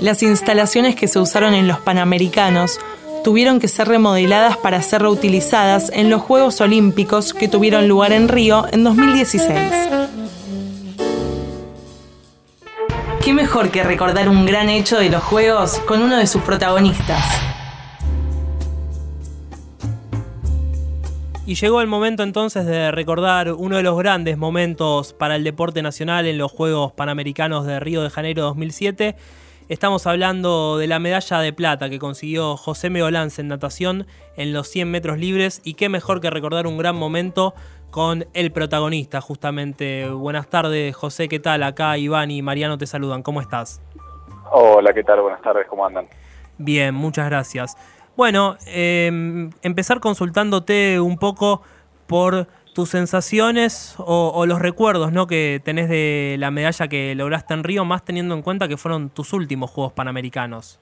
Las 0.00 0.22
instalaciones 0.22 0.96
que 0.96 1.08
se 1.08 1.18
usaron 1.18 1.52
en 1.52 1.68
los 1.68 1.78
Panamericanos 1.80 2.80
tuvieron 3.22 3.60
que 3.60 3.68
ser 3.68 3.88
remodeladas 3.88 4.56
para 4.56 4.82
ser 4.82 5.02
reutilizadas 5.02 5.90
en 5.92 6.10
los 6.10 6.22
Juegos 6.22 6.60
Olímpicos 6.60 7.34
que 7.34 7.48
tuvieron 7.48 7.88
lugar 7.88 8.12
en 8.12 8.28
Río 8.28 8.66
en 8.72 8.84
2016. 8.84 9.50
¿Qué 13.22 13.34
mejor 13.34 13.70
que 13.70 13.84
recordar 13.84 14.28
un 14.28 14.46
gran 14.46 14.68
hecho 14.68 14.98
de 14.98 15.10
los 15.10 15.22
Juegos 15.22 15.78
con 15.80 16.02
uno 16.02 16.16
de 16.16 16.26
sus 16.26 16.42
protagonistas? 16.42 17.24
Y 21.46 21.54
llegó 21.56 21.80
el 21.80 21.88
momento 21.88 22.22
entonces 22.22 22.64
de 22.64 22.92
recordar 22.92 23.52
uno 23.52 23.76
de 23.76 23.82
los 23.82 23.98
grandes 23.98 24.38
momentos 24.38 25.12
para 25.12 25.34
el 25.34 25.42
deporte 25.42 25.82
nacional 25.82 26.26
en 26.26 26.38
los 26.38 26.52
Juegos 26.52 26.92
Panamericanos 26.92 27.66
de 27.66 27.80
Río 27.80 28.02
de 28.02 28.10
Janeiro 28.10 28.42
2007. 28.44 29.16
Estamos 29.70 30.08
hablando 30.08 30.78
de 30.78 30.88
la 30.88 30.98
medalla 30.98 31.38
de 31.38 31.52
plata 31.52 31.88
que 31.88 32.00
consiguió 32.00 32.56
José 32.56 32.90
Meolance 32.90 33.40
en 33.40 33.46
natación 33.46 34.08
en 34.34 34.52
los 34.52 34.66
100 34.66 34.90
metros 34.90 35.16
libres 35.16 35.60
y 35.62 35.74
qué 35.74 35.88
mejor 35.88 36.20
que 36.20 36.28
recordar 36.28 36.66
un 36.66 36.76
gran 36.76 36.96
momento 36.96 37.54
con 37.92 38.26
el 38.34 38.50
protagonista 38.50 39.20
justamente. 39.20 40.10
Buenas 40.10 40.48
tardes 40.48 40.96
José, 40.96 41.28
¿qué 41.28 41.38
tal? 41.38 41.62
Acá 41.62 41.96
Iván 41.98 42.32
y 42.32 42.42
Mariano 42.42 42.78
te 42.78 42.86
saludan, 42.88 43.22
¿cómo 43.22 43.40
estás? 43.40 43.80
Hola, 44.50 44.92
¿qué 44.92 45.04
tal? 45.04 45.20
Buenas 45.20 45.40
tardes, 45.40 45.68
¿cómo 45.68 45.86
andan? 45.86 46.08
Bien, 46.58 46.92
muchas 46.92 47.26
gracias. 47.26 47.76
Bueno, 48.16 48.56
eh, 48.66 49.48
empezar 49.62 50.00
consultándote 50.00 50.98
un 50.98 51.16
poco 51.16 51.62
por 52.08 52.48
tus 52.74 52.90
sensaciones 52.90 53.94
o, 53.98 54.32
o, 54.34 54.46
los 54.46 54.60
recuerdos 54.60 55.12
¿no? 55.12 55.26
que 55.26 55.60
tenés 55.64 55.88
de 55.88 56.36
la 56.38 56.50
medalla 56.50 56.88
que 56.88 57.14
lograste 57.14 57.54
en 57.54 57.64
Río, 57.64 57.84
más 57.84 58.04
teniendo 58.04 58.34
en 58.34 58.42
cuenta 58.42 58.68
que 58.68 58.76
fueron 58.76 59.10
tus 59.10 59.32
últimos 59.32 59.70
Juegos 59.70 59.92
Panamericanos. 59.92 60.78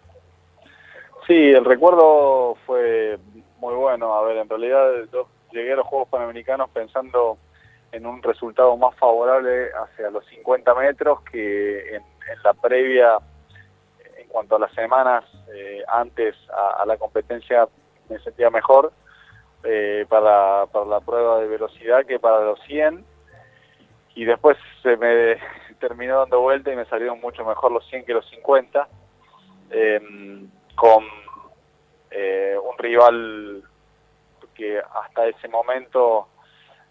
Sí, 1.26 1.34
el 1.34 1.64
recuerdo 1.64 2.56
fue 2.66 3.18
muy 3.58 3.74
bueno. 3.74 4.14
A 4.14 4.22
ver, 4.22 4.38
en 4.38 4.48
realidad 4.48 4.88
yo 5.12 5.28
llegué 5.52 5.72
a 5.72 5.76
los 5.76 5.86
Juegos 5.86 6.08
Panamericanos 6.08 6.70
pensando 6.70 7.36
en 7.92 8.06
un 8.06 8.22
resultado 8.22 8.76
más 8.76 8.94
favorable 8.96 9.70
hacia 9.72 10.10
los 10.10 10.24
50 10.26 10.74
metros 10.74 11.20
que 11.30 11.96
en, 11.96 12.02
la 12.44 12.52
previa 12.54 13.18
en 14.18 14.28
cuanto 14.28 14.56
a 14.56 14.58
las 14.58 14.72
semanas 14.72 15.24
eh, 15.54 15.82
antes 15.88 16.34
a, 16.50 16.84
la 16.84 16.98
competencia 16.98 17.66
me 18.10 18.18
sentía 18.18 18.50
mejor 18.50 18.92
eh, 19.64 20.06
para, 20.08 20.66
para, 20.66 20.84
la 20.86 21.00
prueba 21.00 21.40
de 21.40 21.48
velocidad 21.48 22.06
que 22.06 22.18
para 22.18 22.40
los 22.40 22.60
100 22.62 23.04
y 24.14 24.24
después 24.24 24.56
se 24.82 24.96
me 24.96 25.36
terminó 25.80 26.18
dando 26.18 26.40
vuelta 26.40 26.72
y 26.72 26.76
me 26.76 26.84
salieron 26.86 27.20
mucho 27.20 27.44
mejor 27.44 27.72
los 27.72 27.86
100 27.88 28.04
que 28.04 28.14
los 28.14 28.28
50 28.30 28.88
eh, 29.70 30.00
con 30.74 31.04
eh, 32.10 32.56
un 32.62 32.78
rival 32.78 33.62
que 34.54 34.80
hasta 34.80 35.26
ese 35.26 35.48
momento 35.48 36.28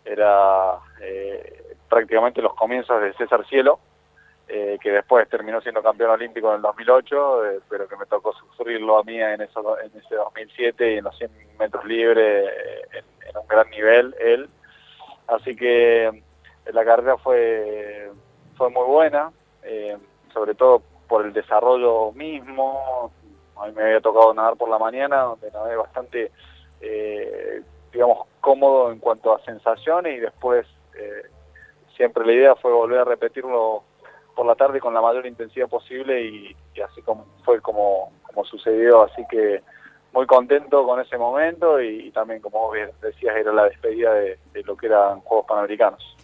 era 0.06 0.80
eh, 1.02 1.76
prácticamente 1.90 2.42
los 2.42 2.54
comienzos 2.54 3.02
de 3.02 3.14
César 3.14 3.46
Cielo 3.48 3.80
eh, 4.48 4.78
que 4.82 4.92
después 4.92 5.28
terminó 5.30 5.60
siendo 5.62 5.84
campeón 5.84 6.12
olímpico 6.12 6.50
en 6.50 6.58
el 6.58 6.62
2008, 6.62 7.46
eh, 7.46 7.60
pero 7.70 7.88
que 7.88 7.98
me 7.98 8.06
tocó 8.06 8.34
sufrirlo 8.34 8.98
a 9.00 9.04
mí 9.04 9.20
en, 9.20 9.42
eso, 9.42 9.78
en 9.80 9.92
ese 9.98 10.16
2007 10.16 10.94
y 10.94 10.98
en 10.98 11.04
los 11.04 11.18
100 11.18 11.32
metros 11.60 11.86
libres 11.86 12.50
eh, 12.50 13.04
en, 13.28 13.38
un 13.38 13.48
gran 13.48 13.70
nivel 13.70 14.16
él. 14.20 14.50
Así 15.28 15.56
que 15.56 16.06
eh, 16.68 16.74
la 16.74 16.86
carrera 16.86 17.18
fue, 17.18 18.12
fue 18.56 18.70
muy 18.70 18.86
buena, 18.86 19.32
eh, 19.64 19.98
sobre 20.34 20.56
todo 20.56 20.82
por 21.08 21.26
el 21.26 21.34
desarrollo 21.34 22.12
mismo. 22.14 23.12
A 23.58 23.68
mí 23.68 23.74
me 23.74 23.84
había 23.84 24.02
tocado 24.02 24.34
nadar 24.34 24.56
por 24.56 24.70
la 24.70 24.80
mañana, 24.80 25.22
donde 25.22 25.52
nadé 25.52 25.76
bastante, 25.76 26.32
eh, 26.82 27.62
digamos, 27.92 28.28
cómodo 28.42 28.92
en 28.92 29.00
cuanto 29.00 29.36
a 29.36 29.44
sensaciones 29.44 30.18
y 30.18 30.20
después 30.20 30.66
siempre 31.96 32.26
la 32.26 32.34
idea 32.34 32.56
fue 32.56 32.72
volver 32.72 33.00
a 33.00 33.06
repetirlo 33.06 33.84
por 34.38 34.46
la 34.46 34.54
tarde 34.54 34.80
con 34.80 34.94
la 34.94 35.02
mayor 35.02 35.26
intensidad 35.26 35.68
posible 35.68 36.24
y, 36.24 36.56
así 36.80 37.02
como 37.02 37.26
fue 37.44 37.60
como, 37.60 38.12
sucedió, 38.44 39.02
así 39.02 39.24
que 39.32 39.64
muy 40.14 40.28
contento 40.28 40.86
con 40.86 41.02
ese 41.02 41.18
momento 41.18 41.82
y, 41.82 42.12
también 42.12 42.40
como 42.40 42.60
vos 42.60 42.78
decías 43.02 43.36
era 43.36 43.52
la 43.52 43.64
despedida 43.64 44.14
de, 44.14 44.38
de, 44.54 44.62
lo 44.62 44.78
que 44.78 44.86
eran 44.86 45.22
Juegos 45.22 45.48
Panamericanos. 45.48 46.16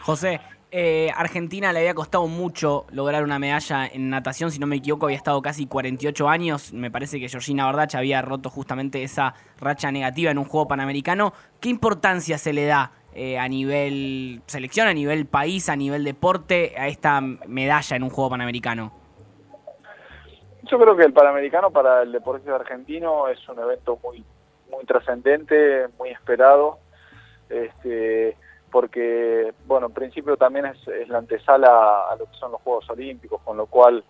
José, 0.00 0.40
eh, 0.70 1.10
Argentina 1.16 1.72
le 1.72 1.80
había 1.80 1.94
costado 1.94 2.28
mucho 2.28 2.86
lograr 2.92 3.24
una 3.24 3.40
medalla 3.40 3.84
en 3.86 4.10
natación, 4.10 4.52
si 4.52 4.60
no 4.60 4.68
me 4.68 4.76
equivoco 4.76 5.06
había 5.06 5.16
estado 5.16 5.42
casi 5.42 5.66
48 5.66 6.28
años, 6.28 6.72
me 6.72 6.92
parece 6.92 7.18
que 7.18 7.28
Georgina 7.28 7.66
Bardach 7.66 7.96
había 7.96 8.22
roto 8.22 8.48
justamente 8.48 9.02
esa 9.02 9.34
racha 9.58 9.90
negativa 9.90 10.30
en 10.30 10.38
un 10.38 10.44
Juego 10.44 10.68
Panamericano. 10.68 11.32
¿Qué 11.60 11.68
importancia 11.68 12.38
se 12.38 12.52
le 12.52 12.66
da 12.66 12.92
eh, 13.16 13.38
a 13.38 13.48
nivel 13.48 14.42
selección, 14.46 14.86
a 14.88 14.94
nivel 14.94 15.26
país, 15.26 15.68
a 15.68 15.76
nivel 15.76 16.04
deporte, 16.04 16.74
a 16.76 16.88
esta 16.88 17.20
medalla 17.20 17.96
en 17.96 18.02
un 18.02 18.10
juego 18.10 18.30
panamericano? 18.30 18.92
Yo 20.64 20.78
creo 20.78 20.96
que 20.96 21.04
el 21.04 21.12
panamericano 21.12 21.70
para 21.70 22.02
el 22.02 22.12
deporte 22.12 22.50
argentino 22.50 23.28
es 23.28 23.48
un 23.48 23.58
evento 23.58 23.98
muy 24.02 24.24
muy 24.70 24.84
trascendente, 24.84 25.88
muy 25.98 26.10
esperado, 26.10 26.78
este, 27.48 28.36
porque, 28.70 29.54
bueno, 29.66 29.86
en 29.86 29.92
principio 29.92 30.36
también 30.36 30.66
es, 30.66 31.08
la 31.08 31.18
antesala 31.18 32.10
a 32.10 32.16
lo 32.16 32.26
que 32.26 32.36
son 32.36 32.52
los 32.52 32.60
Juegos 32.62 32.88
Olímpicos, 32.90 33.40
con 33.42 33.56
lo 33.56 33.66
cual 33.66 34.04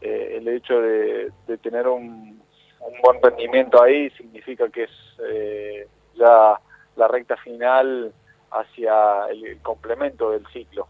eh, 0.00 0.34
el 0.38 0.48
hecho 0.48 0.80
de, 0.80 1.32
de 1.46 1.58
tener 1.58 1.86
un, 1.88 2.42
un, 2.80 3.00
buen 3.02 3.22
rendimiento 3.22 3.82
ahí 3.82 4.10
significa 4.10 4.68
que 4.68 4.84
es 4.84 4.90
eh, 5.26 5.88
ya 6.14 6.60
la 6.96 7.08
recta 7.08 7.36
final 7.36 8.12
hacia 8.50 9.26
el, 9.28 9.58
complemento 9.62 10.30
del 10.30 10.46
ciclo. 10.48 10.88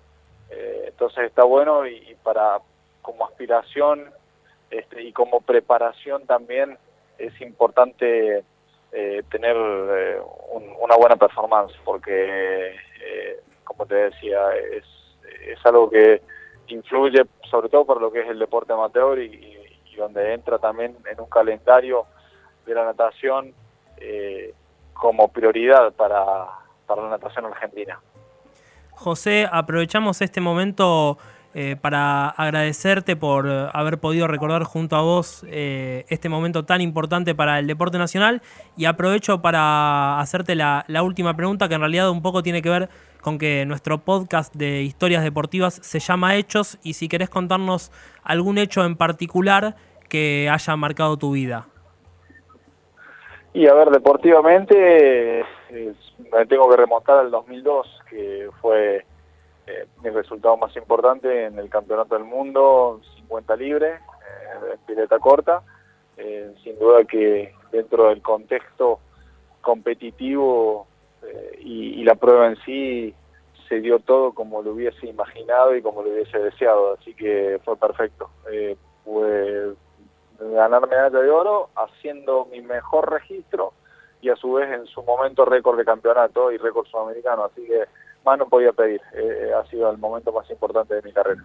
Eh, 0.50 0.85
entonces 0.88 1.25
está 1.25 1.45
bueno 1.45 1.87
y, 1.87 2.17
para 2.23 2.59
como 3.02 3.25
aspiración 3.26 4.11
este, 4.71 5.02
y 5.02 5.12
como 5.12 5.40
preparación 5.40 6.26
también 6.26 6.76
es 7.19 7.38
importante 7.40 8.45
eh, 8.93 9.23
tener 9.31 9.57
eh, 9.57 10.21
un, 10.52 10.75
una 10.81 10.97
buena 10.97 11.17
performance 11.17 11.75
porque 11.85 12.76
como 13.64 13.87
te 13.87 13.95
decía 13.95 14.55
es, 14.57 14.85
es 15.47 15.64
algo 15.64 15.88
que 15.88 16.21
influye 16.67 17.25
sobre 17.49 17.69
todo 17.69 17.85
por 17.85 18.00
lo 18.00 18.12
que 18.12 18.21
es 18.21 18.29
el 18.29 18.38
deporte 18.38 18.73
amateur 18.73 19.19
y, 19.19 19.57
donde 19.97 20.33
entra 20.33 20.59
también 20.59 20.97
en 21.12 21.21
un 21.21 21.29
calendario 21.29 22.07
de 22.64 22.75
la 22.75 22.87
natación 22.87 23.52
como 24.95 25.29
prioridad 25.29 25.93
para, 25.93 26.49
para 26.91 27.05
la 27.05 27.11
natación 27.11 27.45
argentina. 27.47 28.01
José, 28.91 29.49
aprovechamos 29.51 30.21
este 30.21 30.41
momento 30.41 31.19
eh, 31.55 31.77
para 31.81 32.29
agradecerte 32.31 33.15
por 33.15 33.49
haber 33.73 33.99
podido 33.99 34.27
recordar 34.27 34.65
junto 34.65 34.97
a 34.97 35.03
vos 35.03 35.47
eh, 35.49 36.05
este 36.09 36.29
momento 36.29 36.65
tan 36.65 36.81
importante 36.81 37.33
para 37.37 37.61
el 37.61 37.69
deporte 37.69 37.97
nacional 37.97 38.43
y 38.77 38.87
aprovecho 38.87 39.41
para 39.41 40.19
hacerte 40.19 40.57
la, 40.57 40.85
la, 40.89 41.05
última 41.05 41.35
pregunta 41.35 41.69
que 41.69 41.75
en 41.75 41.81
realidad 41.81 42.11
un 42.11 42.23
poco 42.23 42.43
tiene 42.43 42.61
que 42.61 42.71
ver 42.71 42.89
con 43.21 43.39
que 43.39 43.65
nuestro 43.67 43.99
podcast 43.99 44.53
de 44.55 44.83
historias 44.83 45.23
deportivas 45.23 45.75
se 45.75 46.01
llama 46.01 46.35
Hechos 46.35 46.77
y 46.83 46.95
si 46.95 47.09
querés 47.09 47.31
contarnos 47.31 47.93
algún 48.25 48.59
hecho 48.59 48.85
en 48.85 48.97
particular 48.97 49.77
que 50.09 50.49
haya 50.51 50.77
marcado 50.77 51.17
tu 51.17 51.33
vida. 51.33 51.69
Y 53.53 53.67
a 53.67 53.75
ver, 53.75 53.91
deportivamente 53.91 55.41
eh, 55.41 55.95
me 56.33 56.47
tengo 56.47 56.69
que 56.69 56.77
remontar 56.77 57.19
al 57.19 57.31
2002, 57.31 58.03
que 58.09 58.51
fue 58.61 59.05
eh, 59.67 59.87
mi 60.03 60.11
resultado 60.11 60.57
más 60.57 60.75
importante 60.77 61.47
en 61.47 61.59
el 61.59 61.69
Campeonato 61.69 62.15
del 62.15 62.25
Mundo, 62.25 63.01
50 63.17 63.57
libre, 63.57 63.95
eh, 63.95 64.77
pileta 64.87 65.19
corta. 65.19 65.63
Eh, 66.17 66.55
sin 66.63 66.79
duda 66.79 67.05
que 67.05 67.55
dentro 67.73 68.09
del 68.09 68.21
contexto 68.21 69.01
competitivo 69.63 70.87
y, 71.59 72.01
y, 72.01 72.05
la 72.05 72.15
prueba 72.15 72.47
en 72.47 72.57
sí 72.65 73.15
se 73.69 73.81
dio 73.81 74.01
todo 74.01 74.33
como 74.33 74.63
lo 74.63 74.73
hubiese 74.73 75.07
imaginado 75.07 75.75
y 75.75 75.83
como 75.83 76.03
lo 76.03 76.11
hubiese 76.11 76.39
deseado, 76.39 76.95
así 76.95 77.15
que 77.15 77.59
fue 77.65 77.77
perfecto. 77.77 78.29
pude 79.05 79.75
ganar 80.39 80.87
medalla 80.89 81.21
de 81.21 81.31
oro 81.31 81.71
haciendo 81.75 82.47
mi 82.51 82.61
mejor 82.61 83.11
registro 83.11 83.73
y 84.23 84.29
a 84.29 84.37
su 84.37 84.53
vez 84.53 84.71
en 84.71 84.87
su 84.87 85.03
momento 85.03 85.45
récord 85.45 85.79
de 85.79 85.85
campeonato 85.85 86.53
y 86.53 86.59
récord 86.59 86.87
sudamericano, 86.87 87.45
así 87.45 87.65
que 87.67 87.85
más 88.25 88.39
no 88.39 88.49
podía 88.49 88.73
pedir, 88.73 89.00
eh, 89.15 89.50
ha 89.59 89.65
sido 89.69 89.91
el 89.91 89.99
momento 89.99 90.33
más 90.33 90.49
importante 90.50 90.95
de 90.95 91.03
mi 91.03 91.12
carrera. 91.12 91.43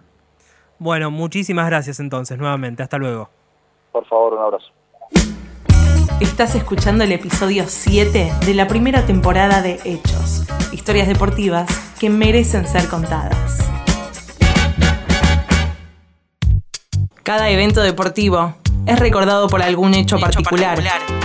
Bueno, 0.78 1.10
muchísimas 1.10 1.66
gracias 1.66 2.00
entonces, 2.00 2.38
nuevamente, 2.38 2.82
hasta 2.82 2.98
luego. 2.98 3.30
Por 3.92 4.04
favor, 4.06 4.34
un 4.34 4.40
abrazo. 4.40 4.72
Estás 6.20 6.54
escuchando 6.54 7.04
el 7.04 7.12
episodio 7.12 7.64
7 7.66 8.32
de 8.44 8.54
la 8.54 8.66
primera 8.68 9.04
temporada 9.06 9.62
de 9.62 9.74
Hechos, 9.84 10.46
historias 10.72 11.08
deportivas 11.08 11.94
que 11.98 12.10
merecen 12.10 12.66
ser 12.66 12.88
contadas. 12.88 13.58
Cada 17.22 17.50
evento 17.50 17.82
deportivo 17.82 18.54
es 18.86 18.98
recordado 18.98 19.48
por 19.48 19.62
algún 19.62 19.94
hecho, 19.94 20.18
particular. 20.18 20.82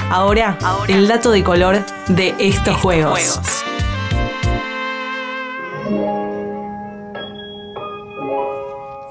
Ahora, 0.10 0.58
el 0.88 1.08
dato 1.08 1.32
de 1.32 1.44
color 1.44 1.86
de 2.08 2.36
estos, 2.40 2.76
juegos. 2.78 3.40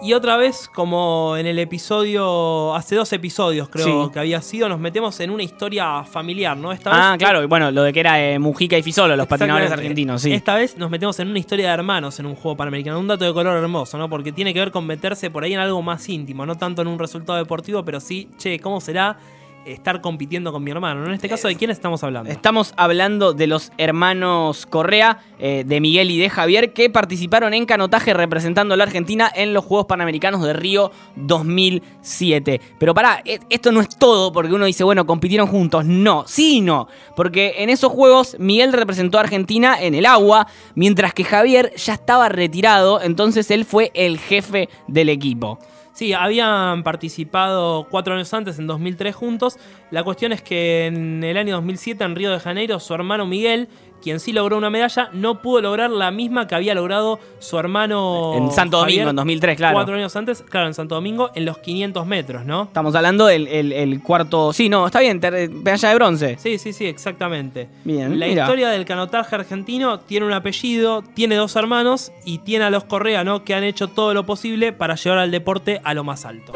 Y 0.03 0.15
otra 0.15 0.39
vez, 0.39 0.67
como 0.73 1.37
en 1.37 1.45
el 1.47 1.59
episodio, 1.59 2.75
hace 2.75 2.97
dos 2.97 3.13
episodios 3.13 3.69
creo 3.69 4.07
Sí. 4.07 4.13
que 4.13 4.19
había 4.19 4.41
sido, 4.41 4.67
nos 4.67 4.81
metemos 4.81 5.21
en 5.21 5.29
una 5.31 5.43
historia 5.43 6.05
familiar, 6.05 6.57
¿no? 6.57 6.73
Esta 6.73 6.91
Ah, 6.93 7.11
vez, 7.13 7.19
claro, 7.19 7.43
y 7.43 7.47
bueno, 7.47 7.71
lo 7.71 7.83
de 7.83 7.93
que 7.93 8.01
era 8.01 8.19
eh, 8.23 8.39
Mujica 8.39 8.79
y 8.79 8.83
Fisolo, 8.83 9.15
los 9.15 9.27
patinadores 9.27 9.71
argentinos, 9.71 10.23
sí. 10.23 10.33
Esta 10.33 10.55
vez 10.55 10.79
nos 10.79 10.89
metemos 10.91 11.21
en 11.21 11.29
una 11.29 11.39
historia 11.39 11.69
de 11.69 11.75
hermanos 11.75 12.19
en 12.19 12.25
un 12.25 12.35
juego 12.35 12.57
panamericano. 12.57 12.99
Un 12.99 13.09
dato 13.09 13.27
de 13.27 13.35
color 13.35 13.59
hermoso, 13.59 13.99
¿no? 13.99 14.09
Porque 14.09 14.33
tiene 14.33 14.55
que 14.55 14.61
ver 14.61 14.71
con 14.71 14.87
meterse 14.87 15.31
por 15.31 15.45
ahí 15.45 15.53
en 15.53 15.61
algo 15.61 15.83
más 15.83 16.09
íntimo, 16.09 16.47
no 16.47 16.55
tanto 16.57 16.81
en 16.81 16.89
un 16.89 16.99
resultado 16.99 17.39
deportivo, 17.39 17.85
pero 17.85 18.01
sí, 18.01 18.31
che, 18.39 18.59
¿cómo 18.59 18.81
será 18.81 19.19
estar 19.67 20.01
compitiendo 20.01 20.53
con 20.53 20.65
mi 20.65 20.71
hermano? 20.71 21.01
¿no? 21.03 21.07
En 21.09 21.15
este 21.15 21.29
caso, 21.29 21.49
¿de 21.49 21.57
quién 21.57 21.71
estamos 21.71 22.03
hablando? 22.05 22.31
Estamos 22.31 22.75
hablando 22.77 23.33
de 23.33 23.47
los 23.47 23.73
hermanos 23.79 24.67
Correa, 24.67 25.19
eh, 25.39 25.65
de 25.67 25.81
Miguel 25.81 26.11
y 26.11 26.19
de 26.19 26.31
Javier, 26.31 26.73
que 26.73 26.91
participaron 26.91 27.55
en 27.55 27.67
canotaje 27.67 28.15
representando 28.15 28.75
a 28.75 28.77
la 28.77 28.85
Argentina 28.85 29.31
en 29.35 29.55
los 29.55 29.65
Juegos 29.65 29.87
Panamericanos 29.87 30.43
de 30.43 30.53
Río 30.53 30.91
2007. 31.17 32.61
Pero 32.79 32.95
pará, 32.95 33.23
e- 33.25 33.41
esto 33.51 33.73
no 33.73 33.81
es 33.81 33.89
todo, 33.89 34.33
porque 34.33 34.53
uno 34.53 34.65
dice, 34.67 34.85
bueno, 34.85 35.07
compitieron 35.07 35.47
juntos. 35.47 35.85
No, 35.85 36.25
sí 36.27 36.57
y 36.57 36.61
no. 36.61 36.89
Porque 37.17 37.55
en 37.59 37.71
esos 37.71 37.93
Juegos 37.93 38.37
Miguel 38.39 38.73
representó 38.73 39.19
a 39.19 39.23
Argentina 39.23 39.81
en 39.81 39.95
el 39.95 40.07
agua, 40.07 40.47
mientras 40.75 41.15
que 41.15 41.25
Javier 41.25 41.73
ya 41.77 41.95
estaba 41.95 42.29
retirado, 42.29 43.01
entonces 43.03 43.51
él 43.51 43.65
fue 43.65 43.91
el 43.95 44.19
jefe 44.19 44.69
del 44.87 45.09
equipo. 45.09 45.59
Sí, 45.93 46.13
habían 46.13 46.83
participado 46.83 47.87
cuatro 47.91 48.15
años 48.15 48.33
antes, 48.33 48.59
en 48.59 48.67
2003 48.67 49.15
juntos. 49.15 49.59
La 49.91 50.05
cuestión 50.05 50.33
es 50.33 50.41
que 50.41 50.87
en 50.87 51.23
el 51.25 51.37
año 51.37 51.57
2007, 51.57 52.05
en 52.05 52.15
Río 52.15 52.31
de 52.31 52.39
Janeiro, 52.39 52.79
su 52.79 52.95
hermano 52.95 53.27
Miguel, 53.27 53.69
quien 54.03 54.21
sí 54.21 54.33
logró 54.33 54.57
una 54.59 54.71
medalla, 54.71 55.11
no 55.13 55.41
pudo 55.43 55.61
lograr 55.63 55.91
la 55.91 56.11
misma 56.11 56.47
que 56.47 56.55
había 56.55 56.75
logrado 56.75 57.21
su 57.39 57.59
hermano. 57.59 58.35
En 58.37 58.51
Santo 58.51 58.79
Domingo, 58.79 58.99
Javier 58.99 59.09
en 59.09 59.17
2003, 59.17 59.57
claro. 59.57 59.75
Cuatro 59.75 59.95
años 59.95 60.15
antes, 60.17 60.43
claro, 60.49 60.67
en 60.67 60.75
Santo 60.75 60.95
Domingo, 60.95 61.31
en 61.35 61.45
los 61.45 61.59
500 61.59 62.07
metros, 62.07 62.45
¿no? 62.45 62.65
Estamos 62.65 62.95
hablando 62.95 63.27
del 63.27 63.47
el- 63.49 63.73
el 63.73 64.03
cuarto... 64.03 64.53
Sí, 64.53 64.69
no, 64.69 64.87
está 64.87 65.01
bien, 65.01 65.21
ter- 65.21 65.51
medalla 65.51 65.89
de 65.89 65.95
bronce. 65.95 66.37
Sí, 66.39 66.59
sí, 66.59 66.73
sí, 66.73 66.87
exactamente. 66.87 67.69
Bien, 67.85 68.19
La 68.19 68.27
mira. 68.27 68.43
historia 68.45 68.69
del 68.71 68.85
canotaje 68.85 69.35
argentino 69.37 70.01
tiene 70.01 70.27
un 70.27 70.33
apellido, 70.33 71.03
tiene 71.03 71.37
dos 71.37 71.55
hermanos 71.57 72.13
y 72.25 72.39
tiene 72.39 72.65
a 72.65 72.71
los 72.71 72.85
Correa, 72.85 73.25
¿no? 73.25 73.45
Que 73.45 73.55
han 73.55 73.65
hecho 73.65 73.89
todo 73.89 74.15
lo 74.15 74.25
posible 74.27 74.73
para 74.73 74.95
llevar 74.97 75.19
al 75.19 75.31
deporte 75.31 75.81
a 75.85 75.95
lo 75.95 76.05
más 76.05 76.25
alto. 76.25 76.53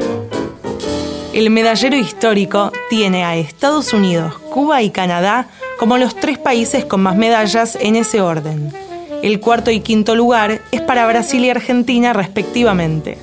El 1.33 1.49
medallero 1.49 1.97
histórico 1.97 2.71
tiene 2.89 3.25
a 3.25 3.35
Estados 3.35 3.91
Unidos, 3.91 4.37
Cuba 4.53 4.81
y 4.81 4.89
Canadá 4.89 5.49
como 5.79 5.97
los 5.97 6.15
tres 6.15 6.37
países 6.37 6.85
con 6.85 7.01
más 7.01 7.15
medallas 7.15 7.77
en 7.79 7.95
ese 7.95 8.21
orden. 8.21 8.71
El 9.23 9.39
cuarto 9.39 9.71
y 9.71 9.79
quinto 9.79 10.15
lugar 10.15 10.61
es 10.71 10.81
para 10.81 11.07
Brasil 11.07 11.43
y 11.45 11.49
Argentina 11.49 12.13
respectivamente. 12.13 13.17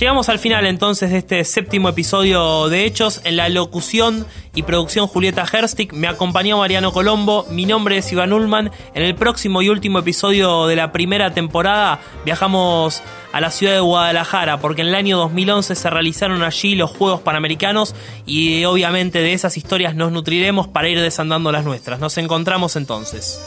Llegamos 0.00 0.30
al 0.30 0.38
final 0.38 0.64
entonces 0.64 1.10
de 1.10 1.18
este 1.18 1.44
séptimo 1.44 1.90
episodio 1.90 2.70
de 2.70 2.86
Hechos. 2.86 3.20
En 3.24 3.36
la 3.36 3.50
locución 3.50 4.24
y 4.54 4.62
producción 4.62 5.06
Julieta 5.06 5.44
Herstick 5.44 5.92
me 5.92 6.08
acompañó 6.08 6.56
Mariano 6.56 6.90
Colombo. 6.90 7.46
Mi 7.50 7.66
nombre 7.66 7.98
es 7.98 8.10
Iván 8.10 8.32
Ullman. 8.32 8.70
En 8.94 9.02
el 9.02 9.14
próximo 9.14 9.60
y 9.60 9.68
último 9.68 9.98
episodio 9.98 10.66
de 10.68 10.76
la 10.76 10.90
primera 10.90 11.34
temporada 11.34 12.00
viajamos 12.24 13.02
a 13.30 13.42
la 13.42 13.50
ciudad 13.50 13.74
de 13.74 13.80
Guadalajara 13.80 14.58
porque 14.58 14.80
en 14.80 14.88
el 14.88 14.94
año 14.94 15.18
2011 15.18 15.74
se 15.74 15.90
realizaron 15.90 16.42
allí 16.42 16.76
los 16.76 16.90
Juegos 16.90 17.20
Panamericanos 17.20 17.94
y 18.24 18.64
obviamente 18.64 19.18
de 19.18 19.34
esas 19.34 19.58
historias 19.58 19.94
nos 19.94 20.12
nutriremos 20.12 20.66
para 20.66 20.88
ir 20.88 20.98
desandando 20.98 21.52
las 21.52 21.66
nuestras. 21.66 22.00
Nos 22.00 22.16
encontramos 22.16 22.74
entonces. 22.76 23.44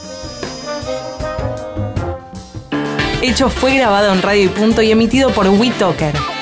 Hecho 3.23 3.49
fue 3.49 3.75
grabado 3.75 4.13
en 4.13 4.21
Radio 4.21 4.43
y 4.43 4.49
Punto 4.49 4.83
y 4.83 4.91
emitido 4.91 5.31
por 5.31 5.47
WeTalker. 5.47 6.32